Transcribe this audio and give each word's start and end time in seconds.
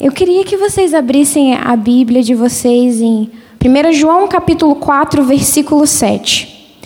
Eu 0.00 0.10
queria 0.12 0.44
que 0.44 0.56
vocês 0.56 0.94
abrissem 0.94 1.54
a 1.54 1.76
Bíblia 1.76 2.22
de 2.22 2.34
vocês 2.34 3.02
em 3.02 3.30
1 3.62 3.92
João 3.92 4.26
capítulo 4.26 4.74
4, 4.76 5.22
versículo 5.22 5.86
7. 5.86 6.80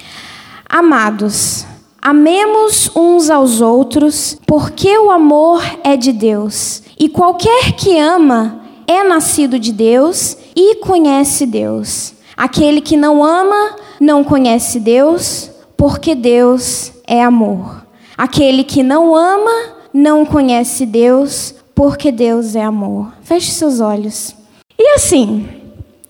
Amados, 0.68 1.64
amemos 2.02 2.90
uns 2.96 3.30
aos 3.30 3.60
outros, 3.60 4.36
porque 4.44 4.98
o 4.98 5.12
amor 5.12 5.62
é 5.84 5.96
de 5.96 6.10
Deus. 6.10 6.82
E 6.98 7.08
qualquer 7.08 7.74
que 7.76 7.96
ama 7.96 8.60
é 8.84 9.04
nascido 9.04 9.60
de 9.60 9.70
Deus 9.70 10.36
e 10.56 10.74
conhece 10.80 11.46
Deus. 11.46 12.14
Aquele 12.36 12.80
que 12.80 12.96
não 12.96 13.22
ama 13.22 13.76
não 14.00 14.24
conhece 14.24 14.80
Deus, 14.80 15.52
porque 15.76 16.16
Deus 16.16 16.90
é 17.06 17.22
amor. 17.22 17.86
Aquele 18.18 18.64
que 18.64 18.82
não 18.82 19.14
ama 19.14 19.76
não 19.92 20.26
conhece 20.26 20.84
Deus, 20.84 21.54
porque 21.74 22.12
Deus 22.12 22.54
é 22.54 22.62
amor. 22.62 23.12
Feche 23.22 23.50
seus 23.50 23.80
olhos. 23.80 24.34
E 24.78 24.94
assim, 24.94 25.48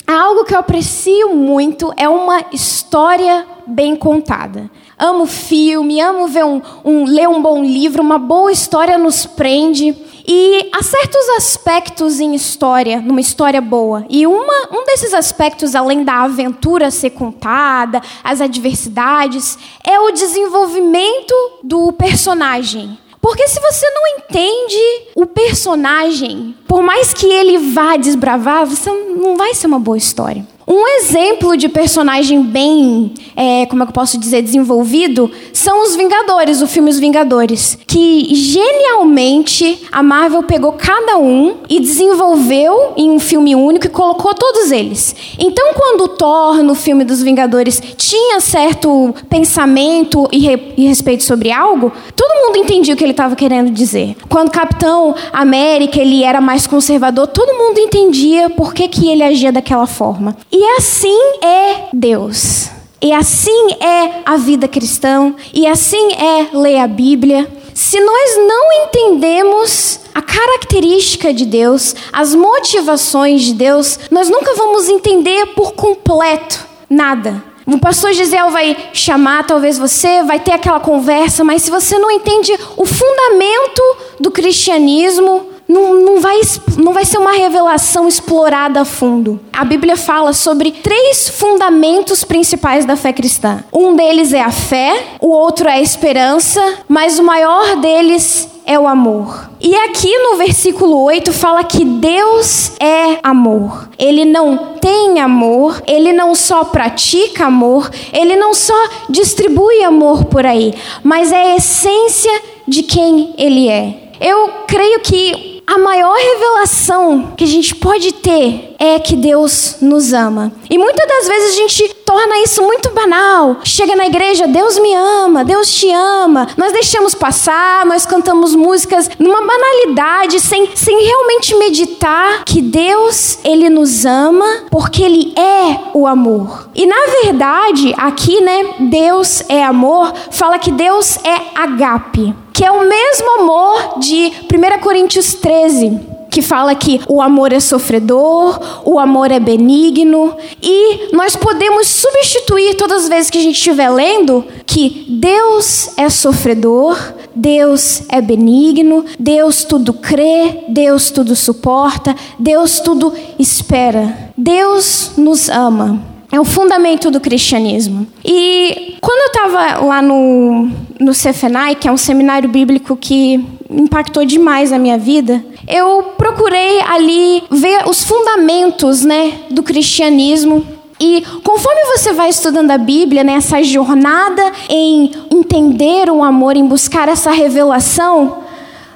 algo 0.07 0.45
que 0.45 0.55
eu 0.55 0.59
aprecio 0.59 1.35
muito 1.35 1.93
é 1.97 2.09
uma 2.09 2.45
história 2.53 3.47
bem 3.67 3.97
contada. 3.97 4.71
Amo 4.99 5.27
filme, 5.27 6.01
amo 6.01 6.29
ver 6.29 6.45
um, 6.45 6.63
um, 6.85 7.05
ler 7.05 7.29
um 7.29 7.43
bom 7.43 7.63
livro, 7.63 8.03
uma 8.03 8.19
boa 8.19 8.53
história 8.53 8.97
nos 8.99 9.27
prende. 9.27 9.97
E 10.27 10.71
há 10.73 10.83
certos 10.83 11.29
aspectos 11.37 12.19
em 12.21 12.35
história, 12.35 13.01
numa 13.01 13.21
história 13.21 13.61
boa. 13.61 14.07
E 14.09 14.27
uma, 14.27 14.69
um 14.73 14.85
desses 14.87 15.13
aspectos, 15.13 15.75
além 15.75 16.03
da 16.03 16.23
aventura 16.23 16.91
ser 16.91 17.11
contada, 17.11 18.01
as 18.23 18.41
adversidades, 18.41 19.59
é 19.85 19.99
o 20.01 20.13
desenvolvimento 20.13 21.35
do 21.63 21.93
personagem. 21.93 22.99
Porque 23.25 23.49
se 23.49 23.59
você 23.59 23.89
não 23.89 24.07
entende 24.19 24.77
o 25.15 25.25
personagem, 25.25 26.55
por 26.69 26.83
mais 26.83 27.15
que 27.15 27.25
ele 27.25 27.57
vá 27.73 27.97
desbravar, 27.97 28.67
você 28.67 28.91
não 28.93 29.35
vai 29.35 29.55
ser 29.55 29.67
uma 29.67 29.81
boa 29.81 29.97
história. 29.97 30.47
Um 30.67 30.87
exemplo 30.99 31.57
de 31.57 31.69
personagem 31.69 32.43
bem, 32.43 33.13
é, 33.37 33.67
como 33.67 33.83
é 33.83 33.87
que 33.87 33.91
eu 33.91 33.95
posso 33.95 34.19
dizer, 34.19 34.43
desenvolvido, 34.43 35.31
são 35.53 35.83
os 35.83 35.95
Vingadores, 35.95 36.63
o 36.63 36.67
filme 36.67 36.91
Os 36.91 36.99
Vingadores. 36.99 37.79
Que 37.87 38.35
genialmente 38.35 39.83
a 39.93 40.03
Marvel 40.03 40.43
pegou 40.43 40.73
cada 40.73 41.19
um 41.19 41.57
e 41.69 41.81
desenvolveu 41.81 42.93
em 42.97 43.11
um 43.11 43.19
filme 43.19 43.55
único 43.55 43.87
e 43.87 43.91
colocou 43.91 44.35
todos 44.35 44.71
eles. 44.71 45.15
Então, 45.39 45.75
quando 45.75 46.05
o 46.05 46.09
Thor, 46.09 46.63
no 46.63 46.75
filme 46.75 47.05
dos 47.05 47.23
Vingadores, 47.23 47.81
tinha 47.97 48.41
certo 48.41 49.15
pensamento 49.29 50.29
e, 50.33 50.39
re, 50.39 50.73
e 50.77 50.87
respeito 50.87 51.23
sobre 51.25 51.53
algo, 51.53 51.93
todo 52.17 52.47
mundo 52.47 52.59
entendia 52.59 52.95
o 52.95 52.97
que 52.97 53.05
ele 53.05 53.11
estava 53.13 53.37
querendo 53.37 53.71
dizer. 53.71 54.17
Quando 54.29 54.51
Capitão 54.51 55.15
América 55.33 56.01
ele 56.01 56.25
era 56.25 56.41
mais 56.41 56.67
conservador, 56.67 57.27
todo 57.27 57.57
mundo 57.59 57.79
entendia 57.79 58.49
por 58.49 58.73
que, 58.73 58.89
que 58.89 59.09
ele 59.09 59.23
agia 59.23 59.53
daquela 59.53 59.87
forma. 59.87 60.37
E 60.57 60.65
assim 60.77 61.19
é 61.43 61.89
Deus. 61.93 62.69
E 63.03 63.13
assim 63.13 63.73
é 63.81 64.23
a 64.25 64.37
vida 64.37 64.69
cristã. 64.69 65.35
E 65.53 65.67
assim 65.67 66.13
é 66.13 66.57
ler 66.57 66.79
a 66.79 66.87
Bíblia. 66.87 67.51
Se 67.75 67.99
nós 67.99 68.37
não 68.37 68.85
entendemos 68.85 69.99
a 70.15 70.23
característica 70.23 71.35
de 71.35 71.45
Deus, 71.45 71.97
as 72.13 72.37
motivações 72.37 73.43
de 73.43 73.55
Deus, 73.55 73.99
nós 74.13 74.31
nunca 74.31 74.55
vamos 74.55 74.89
entender 74.89 75.47
por 75.57 75.73
completo 75.73 76.65
nada. 76.89 77.43
O 77.67 77.77
pastor 77.81 78.13
Gisel 78.13 78.51
vai 78.51 78.77
chamar, 78.93 79.49
talvez 79.49 79.77
você, 79.77 80.23
vai 80.23 80.39
ter 80.39 80.53
aquela 80.53 80.79
conversa, 80.79 81.43
mas 81.43 81.63
se 81.63 81.71
você 81.71 81.99
não 81.99 82.13
entende 82.13 82.53
o 82.77 82.87
fundamento 82.87 83.83
do 84.21 84.31
cristianismo, 84.31 85.54
não, 85.69 85.95
não, 85.95 86.21
vai, 86.21 86.41
não 86.77 86.93
vai 86.93 87.05
ser 87.05 87.19
uma 87.19 87.33
revelação 87.33 88.07
explorada 88.07 88.81
a 88.81 88.85
fundo. 88.85 89.41
A 89.53 89.65
Bíblia 89.65 89.97
fala 89.97 90.33
sobre 90.33 90.71
três 90.71 91.29
fundamentos 91.29 92.23
principais 92.25 92.85
da 92.85 92.97
fé 92.97 93.13
cristã. 93.13 93.65
Um 93.73 93.95
deles 93.97 94.33
é 94.33 94.43
a 94.43 94.51
fé, 94.51 95.03
o 95.21 95.29
outro 95.29 95.69
é 95.69 95.75
a 95.75 95.81
esperança, 95.81 96.61
mas 96.89 97.19
o 97.19 97.25
maior 97.25 97.77
deles 97.77 98.49
é 98.67 98.79
o 98.79 98.87
amor. 98.87 99.51
E 99.61 99.75
aqui 99.75 100.17
no 100.19 100.37
versículo 100.37 101.03
8 101.05 101.33
fala 101.33 101.65
que 101.65 101.85
Deus 101.85 102.73
é 102.81 103.19
amor. 103.23 103.89
Ele 103.99 104.25
não 104.25 104.75
tem 104.81 105.21
amor, 105.21 105.83
ele 105.87 106.13
não 106.13 106.35
só 106.35 106.65
pratica 106.65 107.47
amor, 107.47 107.91
ele 108.13 108.37
não 108.37 108.55
só 108.55 108.75
distribui 109.09 109.83
amor 109.83 110.25
por 110.27 110.45
aí, 110.45 110.75
mas 111.03 111.33
é 111.33 111.53
a 111.53 111.57
essência 111.57 112.33
de 112.67 112.83
quem 112.83 113.35
ele 113.37 113.69
é. 113.69 114.13
Eu 114.21 114.49
creio 114.67 115.01
que 115.01 115.54
a 115.67 115.79
maior 115.79 116.17
revelação 116.17 117.33
que 117.37 117.45
a 117.45 117.47
gente 117.47 117.75
pode 117.75 118.13
ter 118.13 118.74
é 118.79 118.99
que 118.99 119.17
Deus 119.17 119.77
nos 119.81 120.13
ama. 120.13 120.53
E 120.71 120.79
muitas 120.79 121.07
das 121.07 121.29
vezes 121.29 121.55
a 121.55 121.57
gente 121.57 121.95
torna 122.07 122.39
isso 122.43 122.63
muito 122.63 122.91
banal. 122.91 123.57
Chega 123.65 123.97
na 123.97 124.07
igreja, 124.07 124.47
Deus 124.47 124.79
me 124.79 124.95
ama, 124.95 125.45
Deus 125.45 125.73
te 125.73 125.91
ama. 125.91 126.49
Nós 126.57 126.73
deixamos 126.73 127.15
passar, 127.15 127.85
nós 127.87 128.07
cantamos 128.07 128.55
músicas 128.55 129.11
numa 129.19 129.41
banalidade, 129.41 130.41
sem, 130.41 130.69
sem 130.75 131.05
realmente 131.05 131.55
meditar 131.57 132.45
que 132.45 132.61
Deus, 132.61 133.39
Ele 133.45 133.69
nos 133.69 134.05
ama 134.05 134.65
porque 134.71 135.03
Ele 135.03 135.35
é 135.37 135.91
o 135.93 136.07
amor. 136.07 136.69
E 136.75 136.87
na 136.87 137.07
verdade, 137.23 137.95
aqui, 137.97 138.41
né, 138.41 138.75
Deus 138.81 139.43
é 139.49 139.65
amor, 139.65 140.13
fala 140.31 140.59
que 140.59 140.71
Deus 140.71 141.19
é 141.25 141.41
agape 141.55 142.35
que 142.55 142.65
é 142.65 142.71
o 142.71 142.89
mesmo 142.89 143.41
amor 143.41 143.99
de 143.99 144.33
1 144.45 144.81
Coríntios 144.81 145.35
13, 145.35 146.01
que 146.35 146.43
fala 146.43 146.75
que 146.75 147.01
o 147.09 147.23
amor 147.23 147.53
é 147.53 147.61
sofredor, 147.61 148.83
o 148.85 148.99
amor 148.99 149.31
é 149.31 149.39
benigno, 149.39 150.37
e 150.61 151.15
nós 151.15 151.37
podemos 151.37 151.87
substituir 151.87 152.75
todas 152.75 153.05
as 153.05 153.09
vezes 153.09 153.31
que 153.31 153.39
a 153.39 153.41
gente 153.41 153.55
estiver 153.55 153.89
lendo 153.89 154.45
que 154.67 155.07
Deus 155.09 155.97
é 155.97 156.11
sofredor, 156.11 156.99
Deus 157.33 158.03
é 158.09 158.21
benigno, 158.21 159.05
Deus 159.17 159.63
tudo 159.63 159.93
crê, 159.93 160.65
Deus 160.69 161.13
tudo 161.13 161.37
suporta, 161.37 162.17
Deus 162.37 162.81
tudo 162.81 163.13
espera. 163.39 164.33
Deus 164.37 165.13
nos 165.17 165.49
ama. 165.49 166.03
É 166.33 166.41
o 166.41 166.45
fundamento 166.45 167.13
do 167.13 167.21
cristianismo. 167.21 168.09
E 168.25 168.97
quando 169.01 169.21
eu 169.21 169.27
estava 169.27 169.85
lá 169.85 170.03
no, 170.03 170.69
no 170.99 171.15
Cefenai, 171.15 171.77
que 171.77 171.87
é 171.87 171.93
um 171.93 171.97
seminário 171.97 172.49
bíblico 172.49 172.97
que 172.97 173.45
impactou 173.71 174.25
demais 174.25 174.73
a 174.73 174.79
minha 174.81 174.99
vida, 174.99 175.45
eu 175.67 176.15
procurei 176.17 176.81
ali 176.81 177.45
ver 177.51 177.89
os 177.89 178.05
fundamentos 178.05 179.03
né, 179.03 179.41
do 179.51 179.63
cristianismo. 179.63 180.67
E 181.01 181.23
conforme 181.43 181.85
você 181.97 182.13
vai 182.13 182.29
estudando 182.29 182.71
a 182.71 182.79
Bíblia, 182.79 183.25
né, 183.25 183.39
jornada 183.63 184.53
em 184.69 185.11
entender 185.31 186.09
o 186.09 186.23
amor, 186.23 186.57
em 186.57 186.67
buscar 186.67 187.09
essa 187.09 187.31
revelação, 187.31 188.45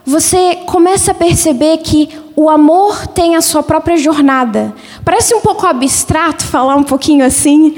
você 0.04 0.56
começa 0.64 1.10
a 1.10 1.14
perceber 1.14 1.78
que 1.78 2.08
o 2.34 2.48
amor 2.48 3.06
tem 3.08 3.36
a 3.36 3.42
sua 3.42 3.62
própria 3.62 3.96
jornada. 3.96 4.72
Parece 5.04 5.34
um 5.34 5.40
pouco 5.40 5.66
abstrato 5.66 6.44
falar 6.44 6.76
um 6.76 6.84
pouquinho 6.84 7.24
assim, 7.24 7.74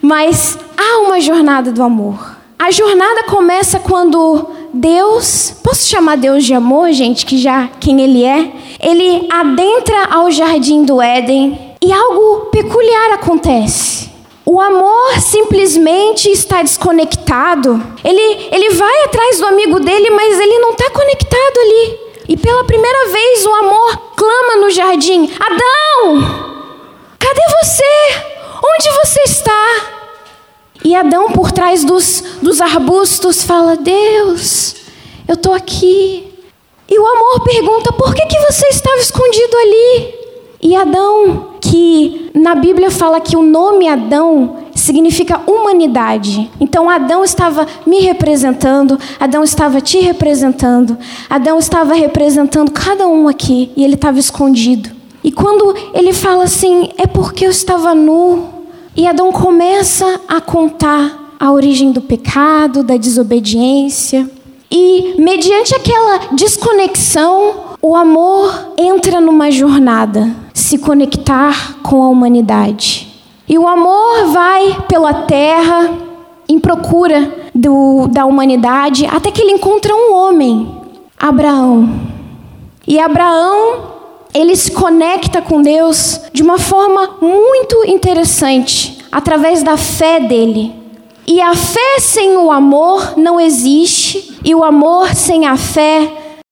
mas 0.00 0.58
há 0.76 0.98
uma 1.06 1.20
jornada 1.20 1.70
do 1.70 1.82
amor. 1.82 2.36
A 2.58 2.70
jornada 2.70 3.24
começa 3.24 3.78
quando 3.78 4.50
Deus, 4.72 5.54
posso 5.62 5.86
chamar 5.86 6.16
Deus 6.16 6.44
de 6.44 6.54
amor, 6.54 6.92
gente, 6.92 7.26
que 7.26 7.36
já 7.36 7.68
quem 7.78 8.00
ele 8.00 8.24
é, 8.24 8.50
ele 8.80 9.28
adentra 9.30 10.06
ao 10.10 10.30
jardim 10.30 10.84
do 10.84 11.00
Éden 11.00 11.76
e 11.82 11.92
algo 11.92 12.46
peculiar 12.46 13.12
acontece. 13.12 14.10
O 14.46 14.60
amor 14.60 15.20
simplesmente 15.20 16.30
está 16.30 16.62
desconectado. 16.62 17.82
Ele, 18.02 18.48
ele 18.50 18.70
vai 18.70 19.04
atrás 19.04 19.38
do 19.38 19.46
amigo 19.46 19.78
dele, 19.78 20.10
mas 20.10 20.40
ele 20.40 20.58
não 20.58 20.70
está 20.72 20.90
conectado 20.90 21.58
ali. 21.58 21.98
E 22.28 22.36
pela 22.36 22.64
primeira 22.64 23.08
vez 23.08 23.46
o 23.46 23.54
amor 23.54 23.96
clama 24.16 24.56
no 24.60 24.70
jardim: 24.70 25.30
Adão, 25.38 26.51
E 30.92 30.94
Adão, 30.94 31.30
por 31.30 31.50
trás 31.50 31.84
dos, 31.84 32.22
dos 32.42 32.60
arbustos, 32.60 33.44
fala: 33.44 33.76
Deus, 33.76 34.76
eu 35.26 35.32
estou 35.32 35.54
aqui. 35.54 36.22
E 36.86 36.98
o 36.98 37.06
amor 37.06 37.42
pergunta: 37.42 37.90
Por 37.94 38.14
que, 38.14 38.26
que 38.26 38.38
você 38.40 38.66
estava 38.66 38.98
escondido 38.98 39.56
ali? 39.56 40.14
E 40.60 40.76
Adão, 40.76 41.54
que 41.62 42.30
na 42.34 42.54
Bíblia 42.54 42.90
fala 42.90 43.22
que 43.22 43.38
o 43.38 43.42
nome 43.42 43.88
Adão 43.88 44.58
significa 44.74 45.40
humanidade. 45.46 46.50
Então 46.60 46.90
Adão 46.90 47.24
estava 47.24 47.66
me 47.86 48.00
representando, 48.00 48.98
Adão 49.18 49.42
estava 49.42 49.80
te 49.80 49.98
representando, 49.98 50.98
Adão 51.30 51.58
estava 51.58 51.94
representando 51.94 52.70
cada 52.70 53.08
um 53.08 53.28
aqui 53.28 53.72
e 53.74 53.82
ele 53.82 53.94
estava 53.94 54.18
escondido. 54.18 54.90
E 55.24 55.32
quando 55.32 55.74
ele 55.94 56.12
fala 56.12 56.44
assim, 56.44 56.90
é 56.98 57.06
porque 57.06 57.46
eu 57.46 57.50
estava 57.50 57.94
nu. 57.94 58.60
E 58.94 59.06
Adão 59.06 59.32
começa 59.32 60.20
a 60.28 60.40
contar 60.40 61.34
a 61.40 61.50
origem 61.50 61.92
do 61.92 62.00
pecado, 62.00 62.82
da 62.82 62.96
desobediência. 62.96 64.30
E 64.70 65.14
mediante 65.18 65.74
aquela 65.74 66.32
desconexão, 66.32 67.76
o 67.80 67.96
amor 67.96 68.74
entra 68.78 69.20
numa 69.20 69.50
jornada, 69.50 70.30
se 70.52 70.78
conectar 70.78 71.78
com 71.82 72.02
a 72.02 72.08
humanidade. 72.08 73.08
E 73.48 73.58
o 73.58 73.66
amor 73.66 74.26
vai 74.26 74.82
pela 74.88 75.12
terra 75.12 75.90
em 76.48 76.58
procura 76.58 77.48
do, 77.54 78.08
da 78.08 78.24
humanidade 78.24 79.06
até 79.06 79.30
que 79.30 79.40
ele 79.40 79.52
encontra 79.52 79.94
um 79.94 80.14
homem, 80.14 80.70
Abraão. 81.18 81.88
E 82.86 82.98
Abraão, 82.98 83.91
ele 84.34 84.56
se 84.56 84.70
conecta 84.70 85.42
com 85.42 85.60
Deus 85.60 86.20
de 86.32 86.42
uma 86.42 86.58
forma 86.58 87.16
muito 87.20 87.84
interessante, 87.86 88.98
através 89.10 89.62
da 89.62 89.76
fé 89.76 90.20
dele. 90.20 90.72
E 91.26 91.40
a 91.40 91.54
fé 91.54 92.00
sem 92.00 92.36
o 92.36 92.50
amor 92.50 93.14
não 93.16 93.40
existe, 93.40 94.38
e 94.44 94.54
o 94.54 94.64
amor 94.64 95.14
sem 95.14 95.46
a 95.46 95.56
fé 95.56 96.10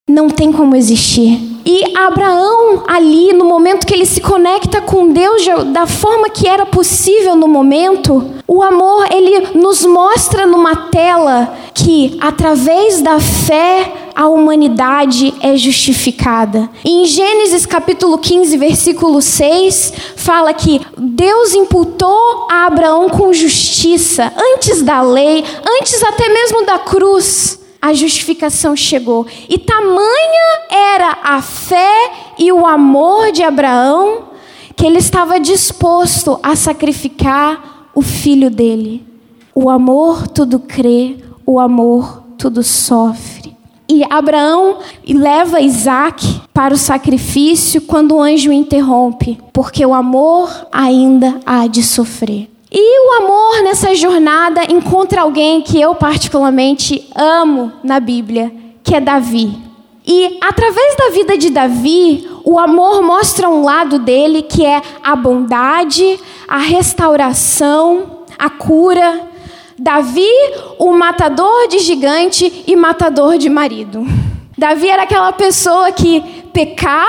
não 0.09 0.29
tem 0.29 0.53
como 0.53 0.77
existir. 0.77 1.50
E 1.65 1.97
Abraão, 1.97 2.85
ali, 2.88 3.32
no 3.32 3.44
momento 3.44 3.87
que 3.87 3.94
ele 3.94 4.06
se 4.06 4.21
conecta 4.21 4.81
com 4.81 5.12
Deus 5.12 5.43
da 5.73 5.87
forma 5.87 6.31
que 6.31 6.49
era 6.49 6.65
possível 6.67 7.37
no 7.37 7.47
momento, 7.47 8.31
o 8.47 8.62
amor, 8.62 9.06
ele 9.12 9.59
nos 9.59 9.85
mostra 9.85 10.47
numa 10.47 10.75
tela 10.91 11.55
que, 11.75 12.17
através 12.21 13.00
da 13.03 13.21
fé, 13.21 13.93
a 14.21 14.29
humanidade 14.29 15.33
é 15.41 15.57
justificada. 15.57 16.69
Em 16.85 17.07
Gênesis 17.07 17.65
capítulo 17.65 18.19
15, 18.19 18.55
versículo 18.59 19.23
6, 19.23 19.95
fala 20.15 20.53
que 20.53 20.79
Deus 20.99 21.55
imputou 21.55 22.47
a 22.51 22.67
Abraão 22.67 23.09
com 23.09 23.33
justiça, 23.33 24.31
antes 24.37 24.83
da 24.83 25.01
lei, 25.01 25.43
antes 25.67 26.03
até 26.03 26.29
mesmo 26.29 26.67
da 26.67 26.79
cruz 26.79 27.61
a 27.81 27.95
justificação 27.95 28.77
chegou. 28.77 29.27
E 29.49 29.57
tamanha 29.57 30.61
era 30.69 31.17
a 31.25 31.41
fé 31.41 32.13
e 32.39 32.53
o 32.53 32.67
amor 32.67 33.33
de 33.33 33.43
Abraão 33.43 34.25
que 34.77 34.85
ele 34.85 34.99
estava 34.99 35.41
disposto 35.41 36.39
a 36.43 36.55
sacrificar 36.55 37.89
o 37.95 38.03
filho 38.03 38.51
dele. 38.51 39.03
O 39.55 39.71
amor 39.71 40.29
tudo 40.29 40.59
crê, 40.61 41.17
o 41.47 41.59
amor 41.59 42.23
tudo 42.37 42.63
sofre. 42.63 43.30
E 43.93 44.05
Abraão 44.09 44.79
leva 45.05 45.61
Isaac 45.61 46.43
para 46.55 46.73
o 46.73 46.79
sacrifício 46.79 47.81
quando 47.81 48.15
o 48.15 48.23
anjo 48.23 48.53
interrompe, 48.53 49.37
porque 49.53 49.85
o 49.85 49.93
amor 49.93 50.49
ainda 50.71 51.41
há 51.45 51.67
de 51.67 51.83
sofrer. 51.83 52.49
E 52.71 53.01
o 53.01 53.25
amor 53.25 53.65
nessa 53.65 53.93
jornada 53.97 54.63
encontra 54.71 55.23
alguém 55.23 55.61
que 55.61 55.81
eu 55.81 55.93
particularmente 55.97 57.05
amo 57.17 57.73
na 57.83 57.99
Bíblia, 57.99 58.53
que 58.85 58.95
é 58.95 59.01
Davi. 59.01 59.59
E 60.07 60.39
através 60.41 60.97
da 60.97 61.11
vida 61.11 61.37
de 61.37 61.51
Davi, 61.51 62.29
o 62.45 62.61
amor 62.61 63.03
mostra 63.03 63.49
um 63.49 63.65
lado 63.65 63.99
dele 63.99 64.43
que 64.43 64.65
é 64.65 64.81
a 65.03 65.17
bondade, 65.17 66.17
a 66.47 66.59
restauração, 66.59 68.21
a 68.39 68.49
cura. 68.49 69.30
Davi, 69.82 70.29
o 70.79 70.93
matador 70.93 71.67
de 71.69 71.79
gigante 71.79 72.65
e 72.67 72.77
matador 72.77 73.38
de 73.38 73.49
marido. 73.49 74.06
Davi 74.56 74.91
era 74.91 75.05
aquela 75.05 75.32
pessoa 75.32 75.91
que 75.91 76.21
pecava, 76.53 77.09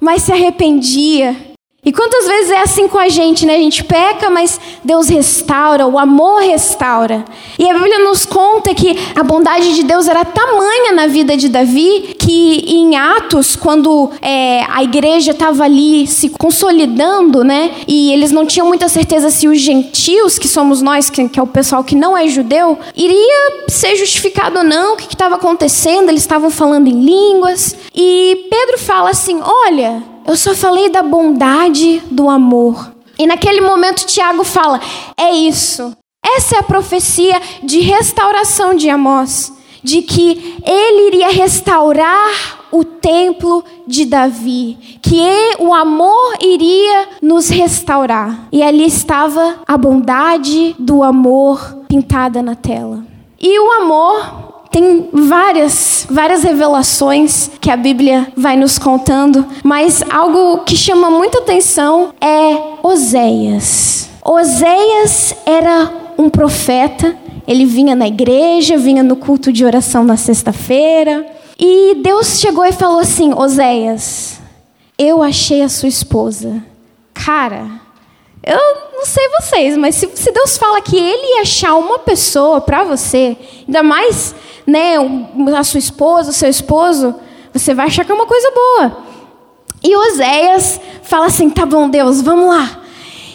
mas 0.00 0.22
se 0.22 0.30
arrependia 0.30 1.55
e 1.86 1.92
quantas 1.92 2.26
vezes 2.26 2.50
é 2.50 2.60
assim 2.62 2.88
com 2.88 2.98
a 2.98 3.08
gente, 3.08 3.46
né? 3.46 3.54
A 3.54 3.60
gente 3.60 3.84
peca, 3.84 4.28
mas 4.28 4.60
Deus 4.82 5.08
restaura, 5.08 5.86
o 5.86 5.96
amor 5.96 6.42
restaura. 6.42 7.24
E 7.56 7.70
a 7.70 7.74
Bíblia 7.74 8.00
nos 8.00 8.26
conta 8.26 8.74
que 8.74 8.98
a 9.14 9.22
bondade 9.22 9.72
de 9.72 9.84
Deus 9.84 10.08
era 10.08 10.24
tamanha 10.24 10.90
na 10.90 11.06
vida 11.06 11.36
de 11.36 11.48
Davi 11.48 12.16
que 12.18 12.64
em 12.66 12.96
Atos, 12.96 13.54
quando 13.54 14.10
é, 14.20 14.64
a 14.68 14.82
igreja 14.82 15.30
estava 15.30 15.62
ali 15.62 16.08
se 16.08 16.30
consolidando, 16.30 17.44
né? 17.44 17.70
E 17.86 18.12
eles 18.12 18.32
não 18.32 18.44
tinham 18.44 18.66
muita 18.66 18.88
certeza 18.88 19.30
se 19.30 19.46
os 19.46 19.60
gentios, 19.60 20.40
que 20.40 20.48
somos 20.48 20.82
nós, 20.82 21.08
que, 21.08 21.28
que 21.28 21.38
é 21.38 21.42
o 21.42 21.46
pessoal 21.46 21.84
que 21.84 21.94
não 21.94 22.18
é 22.18 22.26
judeu, 22.26 22.76
iria 22.96 23.64
ser 23.68 23.94
justificado 23.94 24.58
ou 24.58 24.64
não, 24.64 24.94
o 24.94 24.96
que 24.96 25.14
estava 25.14 25.36
acontecendo, 25.36 26.08
eles 26.08 26.22
estavam 26.22 26.50
falando 26.50 26.88
em 26.88 27.00
línguas. 27.00 27.76
E 27.94 28.48
Pedro 28.50 28.76
fala 28.76 29.10
assim: 29.10 29.40
olha. 29.40 30.15
Eu 30.26 30.36
só 30.36 30.54
falei 30.54 30.88
da 30.88 31.02
bondade 31.02 32.02
do 32.10 32.28
amor. 32.28 32.92
E 33.18 33.26
naquele 33.26 33.60
momento 33.60 34.06
Tiago 34.06 34.44
fala: 34.44 34.80
é 35.16 35.32
isso. 35.32 35.96
Essa 36.24 36.56
é 36.56 36.58
a 36.58 36.64
profecia 36.64 37.40
de 37.62 37.80
restauração 37.80 38.74
de 38.74 38.90
Amós, 38.90 39.52
de 39.82 40.02
que 40.02 40.56
ele 40.64 41.06
iria 41.06 41.28
restaurar 41.28 42.66
o 42.72 42.82
templo 42.82 43.64
de 43.86 44.04
Davi, 44.04 44.98
que 45.00 45.56
o 45.60 45.72
amor 45.72 46.36
iria 46.40 47.08
nos 47.22 47.48
restaurar. 47.48 48.48
E 48.50 48.62
ali 48.62 48.84
estava 48.84 49.60
a 49.66 49.78
bondade 49.78 50.74
do 50.78 51.04
amor 51.04 51.84
pintada 51.88 52.42
na 52.42 52.56
tela. 52.56 53.04
E 53.40 53.60
o 53.60 53.72
amor 53.80 54.45
tem 54.70 55.08
várias, 55.12 56.06
várias 56.10 56.42
revelações 56.42 57.50
que 57.60 57.70
a 57.70 57.76
Bíblia 57.76 58.28
vai 58.36 58.56
nos 58.56 58.78
contando, 58.78 59.44
mas 59.62 60.02
algo 60.10 60.58
que 60.64 60.76
chama 60.76 61.10
muita 61.10 61.38
atenção 61.38 62.12
é 62.20 62.56
Oséias. 62.82 64.08
Oséias 64.24 65.34
era 65.46 65.90
um 66.18 66.28
profeta, 66.28 67.16
ele 67.46 67.64
vinha 67.64 67.94
na 67.94 68.08
igreja, 68.08 68.76
vinha 68.76 69.02
no 69.02 69.16
culto 69.16 69.52
de 69.52 69.64
oração 69.64 70.04
na 70.04 70.16
sexta-feira, 70.16 71.24
e 71.58 71.96
Deus 72.02 72.38
chegou 72.38 72.64
e 72.64 72.72
falou 72.72 72.98
assim: 72.98 73.32
Oséias, 73.32 74.40
eu 74.98 75.22
achei 75.22 75.62
a 75.62 75.68
sua 75.68 75.88
esposa. 75.88 76.62
Cara, 77.14 77.85
eu 78.46 78.92
não 78.92 79.04
sei 79.04 79.28
vocês, 79.40 79.76
mas 79.76 79.96
se, 79.96 80.08
se 80.14 80.30
Deus 80.30 80.56
fala 80.56 80.80
que 80.80 80.96
Ele 80.96 81.34
ia 81.34 81.42
achar 81.42 81.74
uma 81.74 81.98
pessoa 81.98 82.60
para 82.60 82.84
você, 82.84 83.36
ainda 83.66 83.82
mais 83.82 84.36
né, 84.64 84.94
a 85.56 85.64
sua 85.64 85.78
esposa, 85.78 86.30
o 86.30 86.32
seu 86.32 86.48
esposo, 86.48 87.12
você 87.52 87.74
vai 87.74 87.86
achar 87.86 88.04
que 88.04 88.12
é 88.12 88.14
uma 88.14 88.26
coisa 88.26 88.48
boa. 88.52 88.98
E 89.82 89.96
Oséias 89.96 90.80
fala 91.02 91.26
assim: 91.26 91.50
tá 91.50 91.66
bom, 91.66 91.90
Deus, 91.90 92.22
vamos 92.22 92.48
lá. 92.48 92.82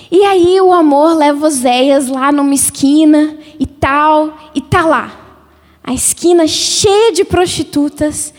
E 0.09 0.23
aí 0.23 0.61
o 0.61 0.73
amor 0.73 1.13
leva 1.17 1.45
Oséias 1.45 2.07
lá 2.07 2.31
numa 2.31 2.53
esquina 2.53 3.37
e 3.59 3.65
tal, 3.65 4.33
e 4.55 4.61
tá 4.61 4.85
lá. 4.85 5.11
A 5.83 5.93
esquina 5.93 6.47
cheia 6.47 7.11
de 7.11 7.25
prostitutas. 7.25 8.33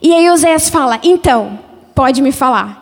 E 0.00 0.14
aí 0.14 0.30
Oséias 0.30 0.70
fala: 0.70 1.00
então, 1.02 1.58
pode 1.96 2.22
me 2.22 2.30
falar 2.30 2.81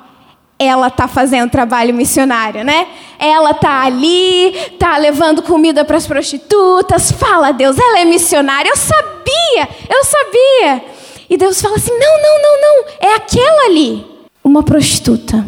ela 0.61 0.89
está 0.89 1.09
fazendo 1.09 1.51
trabalho 1.51 1.95
missionário, 1.95 2.63
né? 2.63 2.87
Ela 3.19 3.53
está 3.53 3.83
ali, 3.83 4.55
está 4.73 4.99
levando 4.99 5.41
comida 5.41 5.87
para 5.87 5.97
as 5.97 6.07
prostitutas. 6.07 7.11
Fala, 7.11 7.51
Deus, 7.51 7.79
ela 7.79 8.01
é 8.01 8.05
missionária. 8.05 8.69
Eu 8.69 8.77
sabia, 8.77 9.69
eu 9.89 10.05
sabia. 10.05 10.85
E 11.31 11.37
Deus 11.39 11.63
fala 11.63 11.77
assim: 11.77 11.93
não, 11.93 12.23
não, 12.23 12.43
não, 12.43 12.61
não, 12.61 12.93
é 13.01 13.15
aquela 13.15 13.67
ali, 13.67 14.05
uma 14.45 14.63
prostituta. 14.63 15.47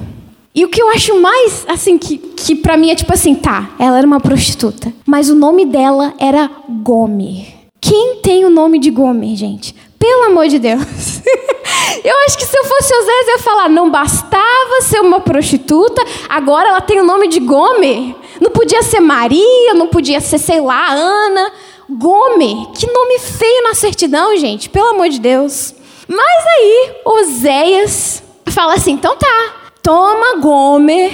E 0.55 0.65
o 0.65 0.69
que 0.69 0.81
eu 0.81 0.91
acho 0.91 1.21
mais, 1.21 1.65
assim, 1.69 1.99
que, 1.99 2.19
que 2.19 2.55
para 2.55 2.77
mim 2.77 2.91
é 2.91 2.95
tipo 2.95 3.13
assim, 3.13 3.35
tá, 3.35 3.71
ela 3.79 3.99
era 3.99 4.07
uma 4.07 4.21
prostituta, 4.21 4.93
mas 5.07 5.29
o 5.29 5.35
nome 5.35 5.65
dela 5.65 6.15
era 6.19 6.51
Gomer. 6.83 7.47
Quem 7.81 8.17
tem 8.23 8.45
o 8.45 8.51
nome 8.51 8.79
de 8.79 8.91
Gomer, 8.91 9.35
gente? 9.35 9.75
Pelo 10.03 10.25
amor 10.25 10.49
de 10.49 10.59
Deus. 10.59 10.81
eu 12.03 12.17
acho 12.27 12.37
que 12.37 12.45
se 12.45 12.59
eu 12.59 12.65
fosse 12.65 12.93
Osés, 12.93 13.29
eu 13.29 13.35
ia 13.35 13.39
falar: 13.39 13.69
não 13.69 13.89
bastava 13.89 14.81
ser 14.81 15.01
uma 15.01 15.21
prostituta, 15.21 16.03
agora 16.29 16.71
ela 16.71 16.81
tem 16.81 17.01
o 17.01 17.05
nome 17.05 17.29
de 17.29 17.39
Gomer. 17.39 18.13
Não 18.41 18.51
podia 18.51 18.83
ser 18.83 18.99
Maria, 18.99 19.75
não 19.75 19.87
podia 19.87 20.21
ser, 20.21 20.39
sei 20.39 20.61
lá, 20.61 20.91
Ana. 20.91 21.53
Gomer. 21.89 22.73
Que 22.75 22.91
nome 22.93 23.21
feio 23.21 23.63
na 23.63 23.75
certidão, 23.75 24.37
gente. 24.37 24.69
Pelo 24.69 24.89
amor 24.89 25.09
de 25.09 25.21
Deus. 25.21 25.73
Mas 26.09 26.47
aí, 26.59 26.97
Oséias 27.05 28.25
fala 28.47 28.75
assim: 28.75 28.95
então 28.95 29.17
tá, 29.17 29.55
toma 29.81 30.41
Gomer 30.41 31.13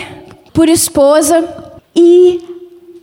por 0.54 0.66
esposa 0.66 1.74
e 1.94 2.47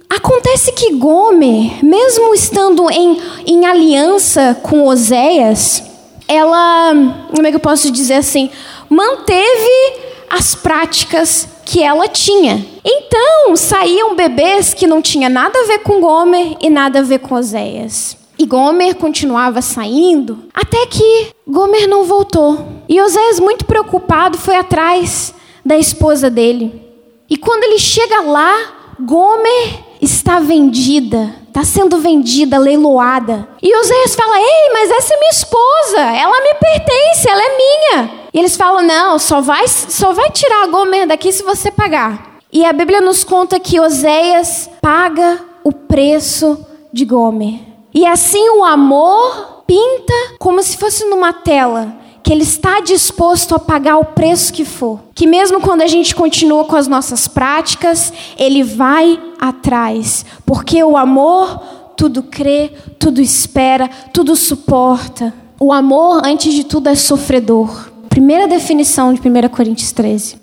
Acontece 0.10 0.72
que 0.72 0.94
Gomer, 0.94 1.84
mesmo 1.84 2.34
estando 2.34 2.90
em, 2.92 3.20
em 3.46 3.66
aliança 3.66 4.58
com 4.62 4.88
Oséias, 4.88 5.84
ela, 6.28 6.94
como 7.34 7.46
é 7.46 7.50
que 7.50 7.56
eu 7.56 7.62
posso 7.62 7.92
dizer 7.92 8.16
assim, 8.16 8.50
manteve 8.90 10.06
as 10.30 10.56
práticas 10.56 11.48
que 11.66 11.82
ela 11.82 12.08
tinha. 12.08 12.66
Então, 12.84 13.56
saíam 13.56 14.16
bebês 14.16 14.74
que 14.74 14.86
não 14.86 15.02
tinha 15.02 15.30
nada 15.30 15.58
a 15.60 15.68
ver 15.68 15.80
com 15.80 16.00
Gomer 16.00 16.56
e 16.62 16.70
nada 16.70 17.00
a 17.00 17.04
ver 17.04 17.20
com 17.20 17.36
Oséias. 17.36 18.18
E 18.38 18.46
Gomer 18.46 18.96
continuava 18.96 19.62
saindo 19.62 20.44
até 20.54 20.86
que 20.88 21.30
Gomer 21.48 21.88
não 21.88 22.04
voltou. 22.04 22.68
E 22.88 23.02
Oséias, 23.02 23.40
muito 23.40 23.66
preocupado, 23.66 24.38
foi 24.38 24.56
atrás 24.56 25.34
da 25.64 25.78
esposa 25.78 26.30
dele. 26.30 26.82
E 27.30 27.38
quando 27.38 27.64
ele 27.64 27.80
chega 27.80 28.22
lá, 28.22 28.75
Gomer 29.00 29.84
está 30.02 30.40
vendida, 30.40 31.36
está 31.48 31.64
sendo 31.64 31.98
vendida, 31.98 32.58
leiloada. 32.58 33.48
E 33.62 33.76
Oséias 33.76 34.16
fala: 34.16 34.40
Ei, 34.40 34.74
mas 34.74 34.92
essa 34.92 35.14
é 35.14 35.20
minha 35.20 35.32
esposa, 35.32 36.00
ela 36.00 36.42
me 36.42 36.54
pertence, 36.56 37.30
ela 37.30 37.42
é 37.44 37.58
minha. 37.58 38.12
E 38.34 38.40
eles 38.40 38.56
falam: 38.56 38.84
não, 38.84 39.20
só 39.20 39.42
vai, 39.42 39.68
só 39.68 40.14
vai 40.14 40.30
tirar 40.32 40.64
a 40.64 40.68
Gomer 40.68 41.08
daqui 41.08 41.32
se 41.32 41.44
você 41.44 41.72
pagar. 41.72 42.40
E 42.52 42.64
a 42.64 42.72
Bíblia 42.72 43.02
nos 43.02 43.24
conta 43.24 43.60
que 43.60 43.80
Oséias 43.80 44.70
paga 44.82 45.40
o 45.64 45.72
preço 45.72 46.66
de 46.92 47.04
Gomer. 47.04 47.60
E 47.94 48.06
assim 48.06 48.50
o 48.50 48.64
amor 48.64 49.64
pinta 49.68 50.14
como 50.40 50.62
se 50.62 50.78
fosse 50.78 51.06
numa 51.06 51.34
tela 51.34 52.05
que 52.26 52.34
ele 52.34 52.42
está 52.42 52.80
disposto 52.80 53.54
a 53.54 53.60
pagar 53.60 53.98
o 53.98 54.06
preço 54.06 54.52
que 54.52 54.66
for. 54.66 55.00
Que 55.14 55.28
mesmo 55.28 55.62
quando 55.62 55.84
a 55.84 55.88
gente 55.88 56.16
continua 56.16 56.66
com 56.66 56.76
as 56.76 56.88
nossas 56.88 57.28
práticas, 57.28 58.12
ele 58.36 58.64
vai 58.64 59.22
atrás, 59.40 60.26
porque 60.44 60.84
o 60.84 60.98
amor 60.98 61.62
tudo 61.96 62.24
crê, 62.24 62.72
tudo 62.98 63.22
espera, 63.22 63.88
tudo 64.12 64.36
suporta. 64.36 65.32
O 65.60 65.72
amor, 65.72 66.24
antes 66.26 66.52
de 66.52 66.64
tudo, 66.64 66.90
é 66.90 66.96
sofredor. 66.96 67.92
Primeira 68.10 68.48
definição 68.48 69.14
de 69.14 69.22
1 69.22 69.48
Coríntios 69.50 69.92
13. 69.92 70.38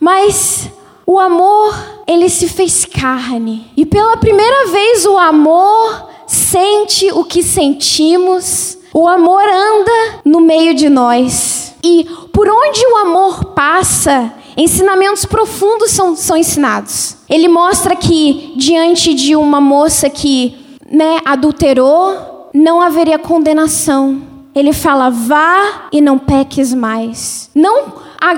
Mas 0.00 0.68
o 1.06 1.20
amor, 1.20 2.02
ele 2.04 2.28
se 2.28 2.48
fez 2.48 2.84
carne. 2.84 3.70
E 3.76 3.86
pela 3.86 4.16
primeira 4.16 4.72
vez 4.72 5.06
o 5.06 5.16
amor 5.16 6.08
sente 6.26 7.12
o 7.12 7.22
que 7.22 7.44
sentimos 7.44 8.77
o 9.00 9.06
amor 9.06 9.44
anda 9.48 10.20
no 10.24 10.40
meio 10.40 10.74
de 10.74 10.88
nós. 10.88 11.72
E 11.84 12.04
por 12.32 12.48
onde 12.48 12.84
o 12.84 12.96
amor 12.96 13.44
passa, 13.54 14.34
ensinamentos 14.56 15.24
profundos 15.24 15.92
são, 15.92 16.16
são 16.16 16.36
ensinados. 16.36 17.16
Ele 17.30 17.46
mostra 17.46 17.94
que, 17.94 18.54
diante 18.56 19.14
de 19.14 19.36
uma 19.36 19.60
moça 19.60 20.10
que 20.10 20.76
né, 20.90 21.20
adulterou, 21.24 22.50
não 22.52 22.82
haveria 22.82 23.20
condenação. 23.20 24.20
Ele 24.52 24.72
fala: 24.72 25.10
vá 25.10 25.86
e 25.92 26.00
não 26.00 26.18
peques 26.18 26.74
mais. 26.74 27.50
Não 27.54 27.92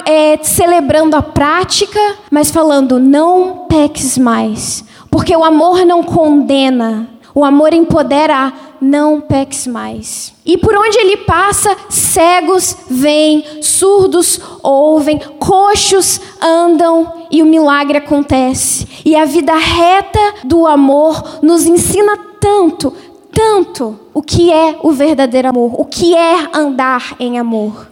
é, 0.04 0.38
celebrando 0.42 1.16
a 1.16 1.22
prática, 1.22 2.00
mas 2.30 2.50
falando: 2.50 2.98
não 2.98 3.64
peques 3.66 4.18
mais. 4.18 4.84
Porque 5.10 5.34
o 5.34 5.42
amor 5.42 5.86
não 5.86 6.02
condena, 6.02 7.08
o 7.34 7.44
amor 7.44 7.72
empodera 7.72 8.52
não 8.80 9.20
peques 9.20 9.66
mais. 9.66 10.32
E 10.44 10.56
por 10.56 10.74
onde 10.74 10.98
ele 10.98 11.18
passa, 11.18 11.76
cegos 11.88 12.76
vêm, 12.88 13.44
surdos 13.62 14.40
ouvem, 14.62 15.18
coxos 15.38 16.20
andam 16.42 17.26
e 17.30 17.42
o 17.42 17.46
milagre 17.46 17.98
acontece. 17.98 18.86
E 19.04 19.14
a 19.14 19.24
vida 19.24 19.54
reta 19.54 20.34
do 20.44 20.66
amor 20.66 21.40
nos 21.42 21.66
ensina 21.66 22.16
tanto, 22.40 22.92
tanto 23.32 23.98
o 24.14 24.22
que 24.22 24.50
é 24.50 24.78
o 24.82 24.90
verdadeiro 24.92 25.48
amor, 25.48 25.80
o 25.80 25.84
que 25.84 26.14
é 26.14 26.48
andar 26.52 27.14
em 27.20 27.38
amor. 27.38 27.88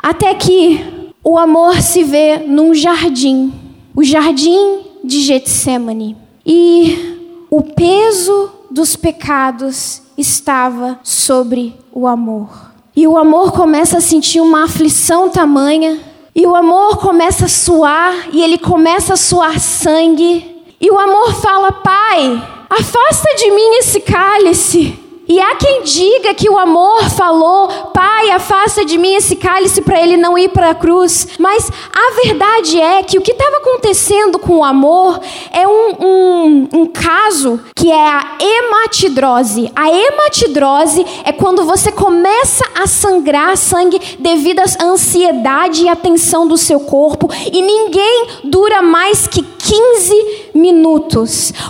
Até 0.00 0.32
que 0.34 1.12
o 1.22 1.36
amor 1.36 1.82
se 1.82 2.04
vê 2.04 2.38
num 2.38 2.72
jardim, 2.72 3.52
o 3.94 4.02
jardim 4.02 4.80
de 5.04 5.20
Getsemane. 5.20 6.16
E 6.46 7.18
o 7.50 7.62
peso 7.62 8.50
dos 8.78 8.94
pecados 8.94 10.02
estava 10.16 11.00
sobre 11.02 11.76
o 11.92 12.06
amor. 12.06 12.70
E 12.94 13.08
o 13.08 13.18
amor 13.18 13.52
começa 13.52 13.98
a 13.98 14.00
sentir 14.00 14.40
uma 14.40 14.64
aflição 14.64 15.28
tamanha, 15.28 16.00
e 16.34 16.46
o 16.46 16.54
amor 16.54 16.98
começa 16.98 17.46
a 17.46 17.48
suar, 17.48 18.28
e 18.32 18.40
ele 18.40 18.56
começa 18.56 19.14
a 19.14 19.16
suar 19.16 19.58
sangue. 19.58 20.62
E 20.80 20.90
o 20.90 20.98
amor 20.98 21.34
fala: 21.34 21.72
Pai, 21.72 22.66
afasta 22.70 23.34
de 23.36 23.50
mim 23.50 23.78
esse 23.78 24.00
cálice. 24.00 24.97
E 25.28 25.38
há 25.38 25.56
quem 25.56 25.82
diga 25.82 26.32
que 26.32 26.48
o 26.48 26.58
amor 26.58 27.10
falou, 27.10 27.68
Pai, 27.92 28.30
afasta 28.30 28.82
de 28.82 28.96
mim 28.96 29.14
esse 29.14 29.36
cálice 29.36 29.82
para 29.82 30.00
ele 30.00 30.16
não 30.16 30.38
ir 30.38 30.48
para 30.48 30.70
a 30.70 30.74
cruz. 30.74 31.28
Mas 31.38 31.70
a 31.92 32.24
verdade 32.24 32.80
é 32.80 33.02
que 33.02 33.18
o 33.18 33.20
que 33.20 33.32
estava 33.32 33.58
acontecendo 33.58 34.38
com 34.38 34.58
o 34.58 34.64
amor 34.64 35.20
é 35.52 35.68
um, 35.68 35.90
um, 36.00 36.68
um 36.72 36.86
caso 36.86 37.60
que 37.76 37.90
é 37.90 38.08
a 38.08 38.38
hematidrose. 38.40 39.70
A 39.76 39.90
hematidrose 39.90 41.04
é 41.24 41.32
quando 41.32 41.64
você 41.64 41.92
começa 41.92 42.64
a 42.74 42.86
sangrar 42.86 43.54
sangue 43.58 44.00
devido 44.18 44.60
à 44.60 44.84
ansiedade 44.84 45.82
e 45.82 45.88
à 45.90 45.96
tensão 45.96 46.48
do 46.48 46.56
seu 46.56 46.80
corpo. 46.80 47.28
E 47.52 47.60
ninguém 47.60 48.28
dura 48.44 48.80
mais 48.80 49.26
que 49.26 49.42
15 49.42 50.14
minutos. 50.14 50.47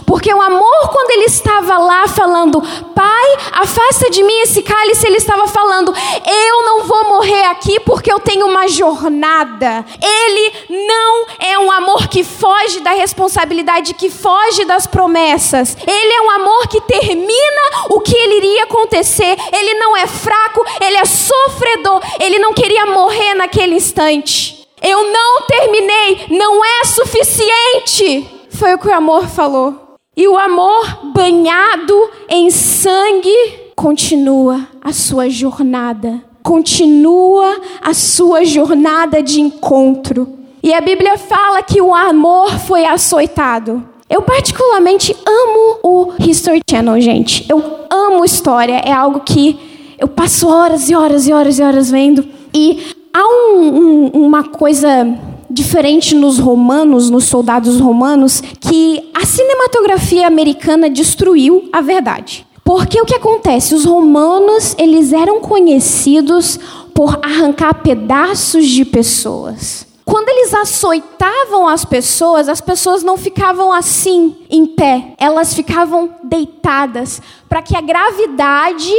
Porque 0.06 0.32
o 0.32 0.40
amor, 0.40 0.88
quando 0.90 1.10
ele 1.10 1.26
estava 1.26 1.78
lá 1.78 2.08
falando, 2.08 2.60
Pai, 2.94 3.36
afasta 3.52 4.10
de 4.10 4.22
mim 4.22 4.40
esse 4.40 4.62
cálice, 4.62 5.06
ele 5.06 5.16
estava 5.16 5.46
falando: 5.46 5.92
Eu 6.26 6.64
não 6.64 6.84
vou 6.84 7.08
morrer 7.08 7.44
aqui 7.44 7.78
porque 7.80 8.12
eu 8.12 8.18
tenho 8.18 8.46
uma 8.46 8.66
jornada. 8.68 9.84
Ele 10.02 10.52
não 10.86 11.26
é 11.38 11.58
um 11.58 11.70
amor 11.70 12.08
que 12.08 12.24
foge 12.24 12.80
da 12.80 12.92
responsabilidade, 12.92 13.94
que 13.94 14.10
foge 14.10 14.64
das 14.64 14.86
promessas. 14.86 15.76
Ele 15.86 16.12
é 16.12 16.20
um 16.22 16.30
amor 16.30 16.68
que 16.68 16.80
termina 16.80 17.86
o 17.90 18.00
que 18.00 18.16
ele 18.16 18.36
iria 18.36 18.64
acontecer. 18.64 19.36
Ele 19.52 19.74
não 19.74 19.96
é 19.96 20.06
fraco, 20.06 20.64
ele 20.80 20.96
é 20.96 21.04
sofredor. 21.04 22.00
Ele 22.20 22.38
não 22.38 22.52
queria 22.52 22.86
morrer 22.86 23.34
naquele 23.34 23.74
instante. 23.74 24.66
Eu 24.82 25.10
não 25.10 25.42
terminei, 25.42 26.26
não 26.30 26.64
é 26.64 26.84
suficiente. 26.84 28.37
Foi 28.58 28.74
o 28.74 28.78
que 28.78 28.88
o 28.88 28.92
amor 28.92 29.28
falou. 29.28 29.94
E 30.16 30.26
o 30.26 30.36
amor 30.36 31.12
banhado 31.14 31.94
em 32.28 32.50
sangue 32.50 33.32
continua 33.76 34.66
a 34.82 34.92
sua 34.92 35.30
jornada, 35.30 36.20
continua 36.42 37.56
a 37.80 37.94
sua 37.94 38.44
jornada 38.44 39.22
de 39.22 39.40
encontro. 39.40 40.36
E 40.60 40.74
a 40.74 40.80
Bíblia 40.80 41.16
fala 41.16 41.62
que 41.62 41.80
o 41.80 41.94
amor 41.94 42.58
foi 42.58 42.84
açoitado. 42.84 43.80
Eu 44.10 44.22
particularmente 44.22 45.14
amo 45.24 45.78
o 45.84 46.12
History 46.18 46.60
Channel, 46.68 47.00
gente. 47.00 47.46
Eu 47.48 47.62
amo 47.88 48.24
história, 48.24 48.82
é 48.84 48.90
algo 48.90 49.20
que 49.20 49.56
eu 49.96 50.08
passo 50.08 50.48
horas 50.48 50.90
e 50.90 50.96
horas 50.96 51.28
e 51.28 51.32
horas 51.32 51.60
e 51.60 51.62
horas 51.62 51.92
vendo. 51.92 52.26
E 52.52 52.92
há 53.14 53.24
um, 53.24 53.60
um, 53.60 54.06
uma 54.26 54.42
coisa 54.42 55.16
diferente 55.58 56.14
nos 56.14 56.38
romanos, 56.38 57.10
nos 57.10 57.24
soldados 57.24 57.80
romanos, 57.80 58.40
que 58.60 59.10
a 59.12 59.26
cinematografia 59.26 60.24
americana 60.24 60.88
destruiu 60.88 61.68
a 61.72 61.80
verdade. 61.80 62.46
Porque 62.62 63.00
o 63.00 63.04
que 63.04 63.16
acontece? 63.16 63.74
Os 63.74 63.84
romanos, 63.84 64.76
eles 64.78 65.12
eram 65.12 65.40
conhecidos 65.40 66.60
por 66.94 67.18
arrancar 67.24 67.82
pedaços 67.82 68.68
de 68.68 68.84
pessoas. 68.84 69.84
Quando 70.04 70.28
eles 70.28 70.54
açoitavam 70.54 71.66
as 71.66 71.84
pessoas, 71.84 72.48
as 72.48 72.60
pessoas 72.60 73.02
não 73.02 73.16
ficavam 73.16 73.72
assim, 73.72 74.36
em 74.48 74.64
pé, 74.64 75.14
elas 75.18 75.54
ficavam 75.54 76.14
deitadas, 76.22 77.20
para 77.48 77.62
que 77.62 77.76
a 77.76 77.80
gravidade 77.80 78.94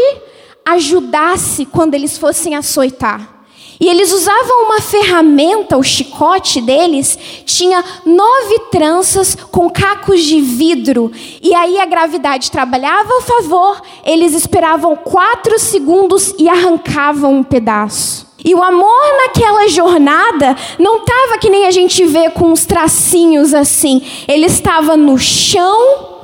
ajudasse 0.65 1.65
quando 1.65 1.93
eles 1.93 2.17
fossem 2.17 2.53
açoitar. 2.53 3.38
E 3.79 3.87
eles 3.87 4.11
usavam 4.11 4.65
uma 4.65 4.81
ferramenta, 4.81 5.77
o 5.77 5.83
chicote 5.83 6.59
deles 6.59 7.17
tinha 7.45 7.81
nove 8.05 8.59
tranças 8.71 9.35
com 9.35 9.69
cacos 9.69 10.21
de 10.21 10.41
vidro. 10.41 11.09
E 11.41 11.55
aí 11.55 11.79
a 11.79 11.85
gravidade 11.85 12.51
trabalhava 12.51 13.09
a 13.17 13.21
favor, 13.21 13.81
eles 14.03 14.33
esperavam 14.33 14.97
quatro 14.97 15.57
segundos 15.57 16.35
e 16.37 16.49
arrancavam 16.49 17.35
um 17.35 17.43
pedaço. 17.43 18.27
E 18.43 18.53
o 18.53 18.61
amor 18.61 19.17
naquela 19.23 19.69
jornada 19.69 20.57
não 20.77 20.97
estava 20.97 21.37
que 21.37 21.49
nem 21.49 21.65
a 21.65 21.71
gente 21.71 22.03
vê 22.05 22.29
com 22.29 22.51
uns 22.51 22.65
tracinhos 22.65 23.53
assim. 23.53 24.01
Ele 24.27 24.45
estava 24.45 24.97
no 24.97 25.17
chão, 25.17 26.19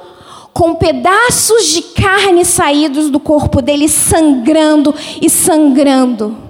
com 0.54 0.76
pedaços 0.76 1.68
de 1.68 1.82
carne 1.82 2.44
saídos 2.44 3.10
do 3.10 3.20
corpo 3.20 3.62
dele, 3.62 3.88
sangrando 3.88 4.94
e 5.22 5.30
sangrando 5.30 6.45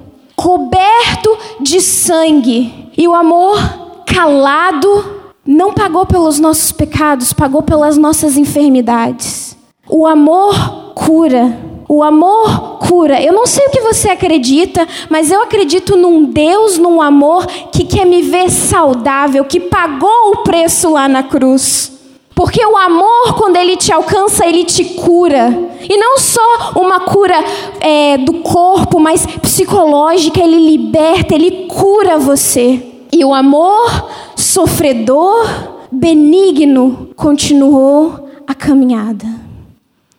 coberto 0.46 1.36
de 1.60 1.82
sangue. 1.82 2.92
E 2.96 3.08
o 3.08 3.16
amor 3.16 3.58
calado 4.06 5.04
não 5.44 5.74
pagou 5.74 6.06
pelos 6.06 6.40
nossos 6.40 6.72
pecados, 6.72 7.34
pagou 7.34 7.64
pelas 7.64 7.98
nossas 7.98 8.38
enfermidades. 8.38 9.58
O 9.90 10.06
amor 10.06 10.94
cura. 10.94 11.58
O 11.90 12.04
amor 12.04 12.78
cura. 12.78 13.20
Eu 13.20 13.34
não 13.34 13.48
sei 13.48 13.66
o 13.66 13.72
que 13.72 13.82
você 13.82 14.10
acredita, 14.10 14.88
mas 15.10 15.32
eu 15.32 15.42
acredito 15.42 15.98
num 15.98 16.26
Deus, 16.26 16.78
num 16.78 17.02
amor 17.02 17.48
que 17.72 17.84
quer 17.84 18.06
me 18.06 18.22
ver 18.22 18.52
saudável, 18.52 19.46
que 19.46 19.60
pagou 19.60 20.32
o 20.32 20.44
preço 20.44 20.92
lá 20.92 21.08
na 21.08 21.24
cruz. 21.24 21.95
Porque 22.36 22.64
o 22.66 22.76
amor, 22.76 23.36
quando 23.38 23.56
ele 23.56 23.78
te 23.78 23.94
alcança, 23.94 24.46
ele 24.46 24.66
te 24.66 24.84
cura. 24.84 25.58
E 25.90 25.96
não 25.96 26.18
só 26.18 26.74
uma 26.76 27.00
cura 27.00 27.42
é, 27.80 28.18
do 28.18 28.34
corpo, 28.42 29.00
mas 29.00 29.26
psicológica, 29.26 30.42
ele 30.42 30.70
liberta, 30.70 31.34
ele 31.34 31.66
cura 31.68 32.18
você. 32.18 32.84
E 33.10 33.24
o 33.24 33.34
amor 33.34 34.10
sofredor, 34.36 35.48
benigno, 35.90 37.10
continuou 37.16 38.28
a 38.46 38.54
caminhada. 38.54 39.26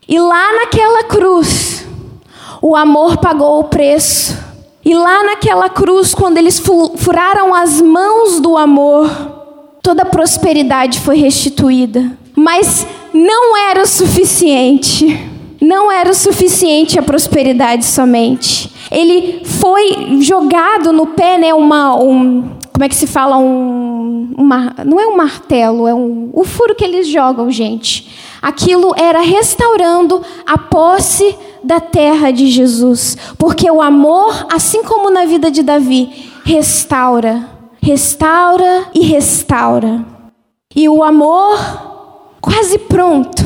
E 0.09 0.19
lá 0.19 0.55
naquela 0.55 1.05
cruz, 1.05 1.87
o 2.63 2.75
amor 2.75 3.19
pagou 3.19 3.61
o 3.61 3.65
preço. 3.65 4.39
E 4.83 4.95
lá 4.95 5.23
naquela 5.23 5.69
cruz, 5.69 6.15
quando 6.15 6.39
eles 6.39 6.63
furaram 6.97 7.53
as 7.53 7.83
mãos 7.83 8.41
do 8.41 8.57
amor, 8.57 9.36
toda 9.87 10.02
a 10.02 10.07
prosperidade 10.07 10.99
foi 10.99 11.16
restituída. 11.16 12.11
Mas 12.35 12.85
não 13.14 13.57
era 13.57 13.83
o 13.83 13.87
suficiente. 13.87 15.16
Não 15.61 15.93
era 15.93 16.11
o 16.11 16.14
suficiente 16.14 16.99
a 16.99 17.02
prosperidade 17.02 17.85
somente. 17.85 18.69
Ele 18.90 19.43
foi 19.45 20.21
jogado 20.23 20.93
no 20.93 21.07
pé, 21.07 21.38
né? 21.38 21.55
Uma, 21.55 21.95
um, 22.02 22.50
como 22.73 22.85
é 22.85 22.88
que 22.88 22.97
se 22.97 23.07
fala? 23.07 23.38
Um, 23.38 24.35
uma, 24.37 24.75
não 24.85 24.99
é 24.99 25.07
um 25.07 25.16
martelo, 25.16 25.87
é 25.87 25.95
um, 25.95 26.31
o 26.33 26.43
furo 26.43 26.75
que 26.75 26.85
eles 26.85 27.07
jogam, 27.07 27.49
gente. 27.49 28.11
Aquilo 28.43 28.93
era 28.97 29.21
restaurando 29.21 30.21
a 30.45 30.59
posse 30.59 31.33
da 31.62 31.78
terra 31.78 32.33
de 32.33 32.49
Jesus. 32.49 33.16
Porque 33.38 33.71
o 33.71 33.81
amor, 33.81 34.49
assim 34.52 34.83
como 34.83 35.11
na 35.11 35.25
vida 35.26 35.49
de 35.49 35.62
Davi, 35.62 36.11
restaura, 36.45 37.56
restaura 37.87 38.90
e 38.93 39.00
restaura. 39.00 40.05
E 40.75 40.88
o 40.88 41.05
amor, 41.05 41.57
quase 42.40 42.78
pronto, 42.78 43.45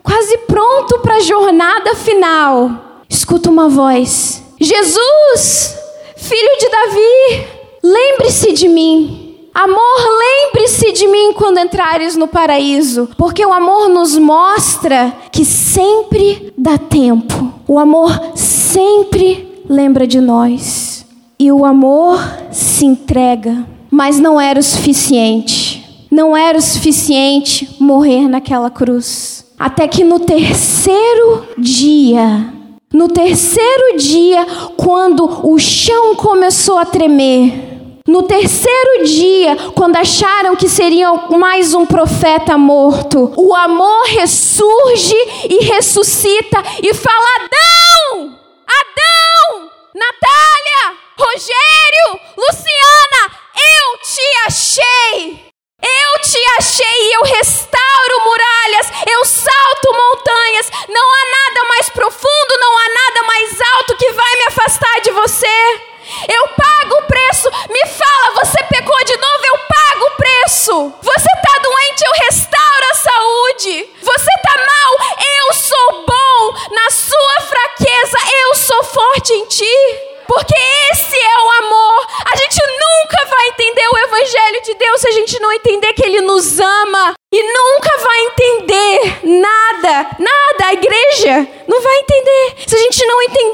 quase 0.00 0.38
pronto 0.46 1.00
para 1.00 1.16
a 1.16 1.20
jornada 1.20 1.96
final, 1.96 3.02
escuta 3.08 3.50
uma 3.50 3.68
voz: 3.68 4.44
Jesus, 4.60 5.76
filho 6.16 6.58
de 6.60 6.68
Davi, 6.70 7.48
lembre-se 7.82 8.52
de 8.52 8.68
mim. 8.68 9.26
Amor, 9.52 9.98
lembre-se 10.20 10.92
de 10.92 11.08
mim 11.08 11.32
quando 11.32 11.58
entrares 11.58 12.14
no 12.14 12.28
paraíso, 12.28 13.08
porque 13.18 13.44
o 13.44 13.52
amor 13.52 13.88
nos 13.88 14.16
mostra 14.16 15.12
que 15.32 15.44
sempre 15.44 16.54
dá 16.56 16.78
tempo. 16.78 17.52
O 17.66 17.76
amor 17.76 18.36
sempre 18.36 19.64
lembra 19.68 20.06
de 20.06 20.20
nós. 20.20 21.04
E 21.36 21.50
o 21.50 21.64
amor 21.64 22.20
se 22.52 22.84
entrega, 22.84 23.66
mas 23.90 24.18
não 24.18 24.40
era 24.40 24.60
o 24.60 24.62
suficiente. 24.62 26.06
Não 26.10 26.36
era 26.36 26.58
o 26.58 26.62
suficiente 26.62 27.76
morrer 27.78 28.28
naquela 28.28 28.70
cruz. 28.70 29.46
Até 29.58 29.86
que 29.86 30.02
no 30.02 30.20
terceiro 30.20 31.48
dia, 31.58 32.52
no 32.92 33.08
terceiro 33.08 33.96
dia, 33.98 34.44
quando 34.76 35.48
o 35.48 35.58
chão 35.58 36.14
começou 36.16 36.78
a 36.78 36.84
tremer, 36.84 37.70
no 38.08 38.24
terceiro 38.24 39.04
dia, 39.04 39.56
quando 39.74 39.96
acharam 39.96 40.56
que 40.56 40.68
seria 40.68 41.12
mais 41.30 41.74
um 41.74 41.86
profeta 41.86 42.58
morto, 42.58 43.32
o 43.36 43.54
amor 43.54 44.06
ressurge 44.06 45.14
e 45.48 45.64
ressuscita 45.64 46.62
e 46.82 46.92
fala: 46.94 47.26
Adão! 47.36 48.38
Adão! 48.66 49.70
Natália! 49.94 50.98
Rogério! 51.16 52.20
Luciana! 52.36 53.39
Eu 53.60 53.98
te 53.98 54.22
achei! 54.46 55.50
Eu 55.82 56.20
te 56.20 56.38
achei 56.58 57.08
e 57.08 57.12
eu 57.14 57.22
restauro 57.22 58.24
muralhas, 58.24 58.86
eu 59.10 59.24
salto 59.24 59.92
montanhas. 59.94 60.70
Não 60.88 61.12
há 61.14 61.19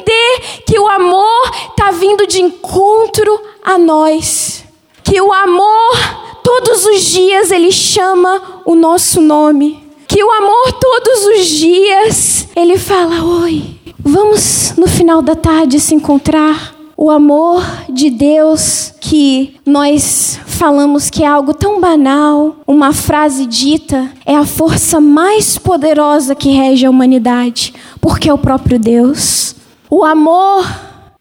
entender 0.07 0.63
que 0.65 0.79
o 0.79 0.89
amor 0.89 1.51
está 1.71 1.91
vindo 1.91 2.27
de 2.27 2.41
encontro 2.41 3.41
a 3.65 3.77
nós. 3.77 4.65
Que 5.03 5.21
o 5.21 5.33
amor, 5.33 6.41
todos 6.43 6.85
os 6.87 7.03
dias, 7.03 7.51
ele 7.51 7.73
chama 7.73 8.63
o 8.65 8.75
nosso 8.75 9.21
nome. 9.21 9.85
Que 10.07 10.23
o 10.23 10.31
amor, 10.31 10.73
todos 10.73 11.27
os 11.27 11.47
dias, 11.47 12.49
ele 12.57 12.79
fala: 12.79 13.23
Oi, 13.43 13.77
Vamos 14.09 14.75
no 14.77 14.87
final 14.87 15.21
da 15.21 15.35
tarde 15.35 15.81
se 15.81 15.93
encontrar. 15.93 16.77
O 16.97 17.11
amor 17.11 17.63
de 17.91 18.09
Deus 18.09 18.95
que 19.01 19.57
nós 19.67 20.39
falamos 20.47 21.11
que 21.11 21.25
é 21.25 21.27
algo 21.27 21.53
tão 21.53 21.79
banal, 21.81 22.57
uma 22.67 22.93
frase 22.93 23.45
dita, 23.45 24.11
é 24.25 24.35
a 24.35 24.47
força 24.47 24.99
mais 25.01 25.59
poderosa 25.59 26.35
que 26.35 26.49
rege 26.51 26.87
a 26.87 26.91
humanidade, 26.91 27.75
porque 28.01 28.31
é 28.31 28.33
o 28.33 28.39
próprio 28.39 28.79
Deus. 28.79 29.56
O 29.89 30.05
amor 30.05 30.67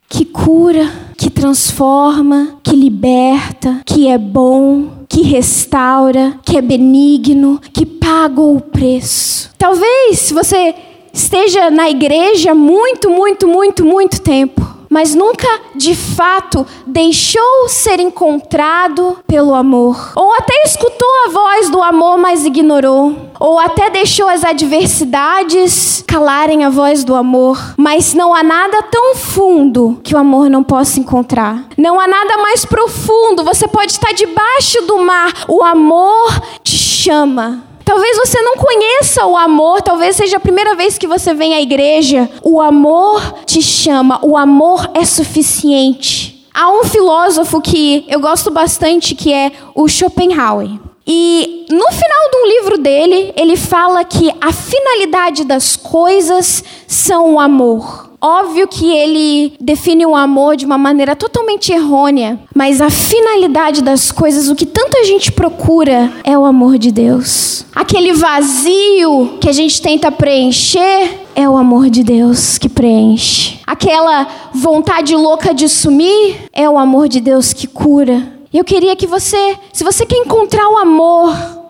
que 0.08 0.24
cura, 0.24 0.90
que 1.16 1.30
transforma, 1.30 2.58
que 2.62 2.74
liberta, 2.74 3.80
que 3.86 4.08
é 4.08 4.18
bom, 4.18 5.04
que 5.08 5.22
restaura, 5.22 6.38
que 6.44 6.56
é 6.56 6.62
benigno, 6.62 7.60
que 7.72 7.86
pagou 7.86 8.56
o 8.56 8.60
preço. 8.60 9.50
Talvez 9.56 10.32
você 10.32 10.74
esteja 11.12 11.70
na 11.70 11.88
igreja 11.88 12.54
muito, 12.54 13.08
muito, 13.08 13.46
muito, 13.46 13.84
muito 13.84 14.20
tempo, 14.20 14.75
mas 14.96 15.14
nunca 15.14 15.46
de 15.74 15.94
fato 15.94 16.66
deixou 16.86 17.68
ser 17.68 18.00
encontrado 18.00 19.18
pelo 19.26 19.54
amor, 19.54 20.12
ou 20.16 20.32
até 20.32 20.54
escutou 20.64 21.08
a 21.26 21.28
voz 21.28 21.68
do 21.68 21.82
amor, 21.82 22.16
mas 22.16 22.46
ignorou, 22.46 23.14
ou 23.38 23.58
até 23.58 23.90
deixou 23.90 24.26
as 24.26 24.42
adversidades 24.42 26.02
calarem 26.08 26.64
a 26.64 26.70
voz 26.70 27.04
do 27.04 27.14
amor, 27.14 27.74
mas 27.76 28.14
não 28.14 28.34
há 28.34 28.42
nada 28.42 28.84
tão 28.84 29.14
fundo 29.14 30.00
que 30.02 30.14
o 30.14 30.18
amor 30.18 30.48
não 30.48 30.64
possa 30.64 30.98
encontrar. 30.98 31.66
Não 31.76 32.00
há 32.00 32.08
nada 32.08 32.38
mais 32.38 32.64
profundo. 32.64 33.44
Você 33.44 33.68
pode 33.68 33.92
estar 33.92 34.14
debaixo 34.14 34.80
do 34.86 34.96
mar, 34.96 35.44
o 35.46 35.62
amor 35.62 36.40
te 36.64 36.78
chama. 36.78 37.62
Talvez 37.86 38.16
você 38.16 38.42
não 38.42 38.56
conheça 38.56 39.24
o 39.26 39.36
amor, 39.36 39.80
talvez 39.80 40.16
seja 40.16 40.38
a 40.38 40.40
primeira 40.40 40.74
vez 40.74 40.98
que 40.98 41.06
você 41.06 41.32
vem 41.32 41.54
à 41.54 41.60
igreja. 41.60 42.28
O 42.42 42.60
amor 42.60 43.22
te 43.46 43.62
chama, 43.62 44.18
o 44.24 44.36
amor 44.36 44.90
é 44.92 45.04
suficiente. 45.04 46.44
Há 46.52 46.68
um 46.68 46.82
filósofo 46.82 47.60
que 47.60 48.04
eu 48.08 48.18
gosto 48.18 48.50
bastante 48.50 49.14
que 49.14 49.32
é 49.32 49.52
o 49.72 49.86
Schopenhauer. 49.86 50.68
E 51.06 51.64
no 51.70 51.86
final 51.92 52.30
de 52.32 52.36
um 52.38 52.46
livro 52.48 52.78
dele, 52.78 53.32
ele 53.36 53.56
fala 53.56 54.02
que 54.02 54.34
a 54.40 54.52
finalidade 54.52 55.44
das 55.44 55.76
coisas 55.76 56.64
são 56.88 57.34
o 57.34 57.38
amor. 57.38 58.10
Óbvio 58.28 58.66
que 58.66 58.90
ele 58.90 59.52
define 59.60 60.04
o 60.04 60.16
amor 60.16 60.56
de 60.56 60.66
uma 60.66 60.76
maneira 60.76 61.14
totalmente 61.14 61.70
errônea, 61.70 62.40
mas 62.52 62.80
a 62.80 62.90
finalidade 62.90 63.80
das 63.80 64.10
coisas, 64.10 64.48
o 64.48 64.56
que 64.56 64.66
tanta 64.66 65.04
gente 65.04 65.30
procura, 65.30 66.12
é 66.24 66.36
o 66.36 66.44
amor 66.44 66.76
de 66.76 66.90
Deus. 66.90 67.64
Aquele 67.72 68.12
vazio 68.14 69.38
que 69.40 69.48
a 69.48 69.52
gente 69.52 69.80
tenta 69.80 70.10
preencher 70.10 71.20
é 71.36 71.48
o 71.48 71.56
amor 71.56 71.88
de 71.88 72.02
Deus 72.02 72.58
que 72.58 72.68
preenche. 72.68 73.60
Aquela 73.64 74.26
vontade 74.52 75.14
louca 75.14 75.54
de 75.54 75.68
sumir 75.68 76.48
é 76.52 76.68
o 76.68 76.76
amor 76.76 77.08
de 77.08 77.20
Deus 77.20 77.52
que 77.52 77.68
cura. 77.68 78.26
Eu 78.52 78.64
queria 78.64 78.96
que 78.96 79.06
você, 79.06 79.56
se 79.72 79.84
você 79.84 80.04
quer 80.04 80.16
encontrar 80.16 80.68
o 80.68 80.78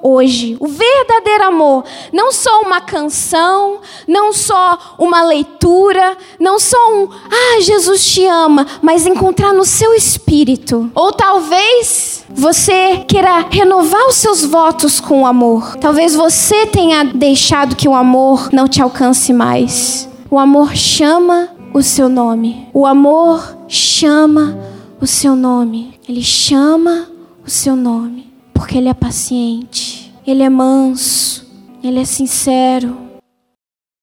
hoje, 0.03 0.57
o 0.61 0.67
verdadeiro 0.67 1.45
amor, 1.45 1.85
não 2.13 2.33
só 2.33 2.63
uma 2.63 2.81
canção, 2.81 3.81
não 4.07 4.33
só 4.33 4.97
uma 4.99 5.23
leitura, 5.25 6.17
não 6.39 6.59
só 6.59 6.77
um 6.95 7.09
ah, 7.11 7.61
Jesus 7.61 8.05
te 8.07 8.25
ama, 8.27 8.67
mas 8.83 9.07
encontrar 9.07 9.53
no 9.53 9.65
seu 9.65 9.95
espírito. 9.95 10.91
Ou 10.95 11.13
talvez 11.13 12.25
você 12.29 13.05
queira 13.09 13.47
renovar 13.51 14.07
os 14.09 14.17
seus 14.17 14.45
votos 14.45 15.01
com 15.01 15.23
o 15.23 15.27
amor. 15.27 15.77
Talvez 15.77 16.15
você 16.15 16.67
tenha 16.67 17.05
deixado 17.05 17.77
que 17.77 17.89
o 17.89 17.95
amor 17.95 18.51
não 18.53 18.69
te 18.69 18.83
alcance 18.83 19.33
mais. 19.33 20.09
O 20.31 20.39
amor 20.39 20.75
chama 20.77 21.49
o 21.73 21.83
seu 21.83 22.09
nome. 22.09 22.69
O 22.73 22.87
amor 22.87 23.57
chama 23.69 24.59
o 25.01 25.07
seu 25.07 25.37
nome. 25.37 25.99
Ele 26.09 26.23
chama 26.23 27.09
o 27.45 27.51
seu 27.51 27.77
nome 27.77 28.26
porque 28.57 28.79
ele 28.79 28.89
é 28.89 28.95
paciente. 28.95 30.13
Ele 30.27 30.43
é 30.43 30.49
manso, 30.49 31.47
ele 31.85 32.01
é 32.01 32.05
sincero, 32.05 32.99